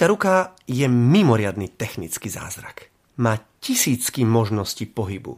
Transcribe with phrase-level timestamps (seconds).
[0.00, 2.88] Ľudská ruka je mimoriadný technický zázrak.
[3.20, 5.36] Má tisícky možností pohybu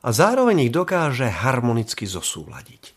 [0.00, 2.96] a zároveň ich dokáže harmonicky zosúľadiť.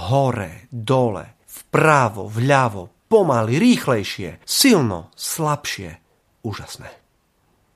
[0.00, 5.92] Hore, dole, vpravo, vľavo, pomaly, rýchlejšie, silno, slabšie,
[6.40, 6.88] úžasné.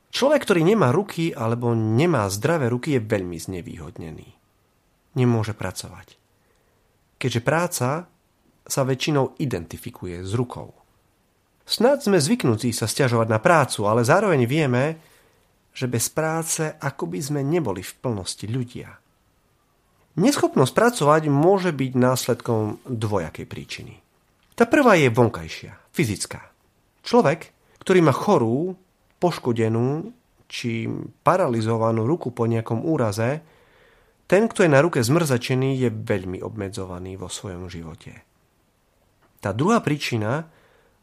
[0.09, 4.29] Človek, ktorý nemá ruky alebo nemá zdravé ruky, je veľmi znevýhodnený.
[5.21, 6.17] Nemôže pracovať.
[7.21, 8.09] Keďže práca
[8.65, 10.88] sa väčšinou identifikuje s rukou.
[11.69, 14.96] Snad sme zvyknutí sa stiažovať na prácu, ale zároveň vieme,
[15.77, 18.89] že bez práce ako by sme neboli v plnosti ľudia.
[20.17, 23.94] Neschopnosť pracovať môže byť následkom dvojakej príčiny.
[24.57, 26.41] Tá prvá je vonkajšia, fyzická.
[27.04, 27.53] Človek,
[27.85, 28.75] ktorý má chorú,
[29.21, 30.11] poškodenú
[30.49, 30.89] či
[31.22, 33.44] paralizovanú ruku po nejakom úraze,
[34.25, 38.25] ten, kto je na ruke zmrzačený, je veľmi obmedzovaný vo svojom živote.
[39.39, 40.48] Tá druhá príčina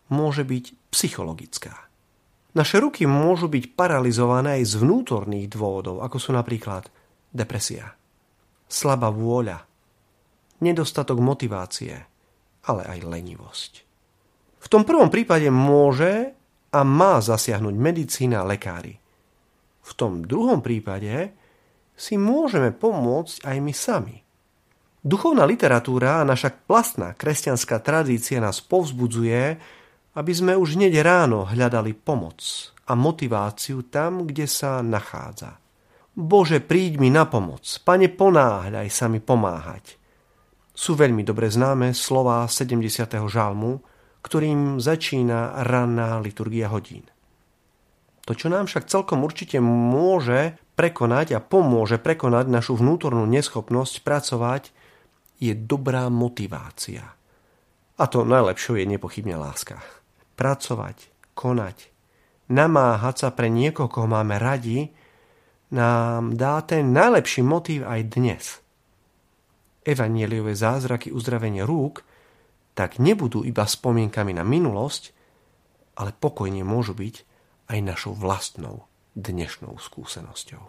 [0.10, 1.86] môže byť psychologická.
[2.56, 6.88] Naše ruky môžu byť paralizované aj z vnútorných dôvodov, ako sú napríklad
[7.36, 7.92] depresia,
[8.72, 9.60] slabá vôľa,
[10.64, 12.00] nedostatok motivácie,
[12.64, 13.72] ale aj lenivosť.
[14.64, 16.32] V tom prvom prípade môže
[16.72, 18.98] a má zasiahnuť medicína a lekári.
[19.86, 21.36] V tom druhom prípade
[21.94, 24.18] si môžeme pomôcť aj my sami.
[25.06, 29.62] Duchovná literatúra a naša vlastná kresťanská tradícia nás povzbudzuje,
[30.16, 35.60] aby sme už hneď ráno hľadali pomoc a motiváciu tam, kde sa nachádza.
[36.16, 40.00] Bože, príď mi na pomoc, pane, ponáhľaj sa mi pomáhať.
[40.72, 42.80] Sú veľmi dobre známe slova 70.
[43.28, 43.84] žalmu,
[44.24, 47.04] ktorým začína ranná liturgia hodín.
[48.26, 54.72] To, čo nám však celkom určite môže prekonať a pomôže prekonať našu vnútornú neschopnosť pracovať,
[55.44, 57.04] je dobrá motivácia.
[57.96, 59.84] A to najlepšou je nepochybne láska
[60.36, 61.78] pracovať, konať,
[62.52, 64.92] namáhať sa pre niekoho, koho máme radi,
[65.74, 68.44] nám dá ten najlepší motív aj dnes.
[69.86, 72.06] Evanieliové zázraky uzdravenia rúk
[72.76, 75.16] tak nebudú iba spomienkami na minulosť,
[75.96, 77.16] ale pokojne môžu byť
[77.72, 78.84] aj našou vlastnou
[79.16, 80.66] dnešnou skúsenosťou.